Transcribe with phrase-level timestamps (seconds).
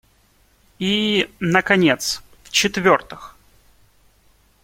[0.79, 3.37] И, наконец, в-четвертых.